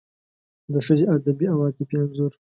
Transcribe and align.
د 0.73 0.75
ښځې 0.85 1.05
ادبي 1.15 1.45
او 1.53 1.57
عاطفي 1.65 1.95
انځور 2.03 2.31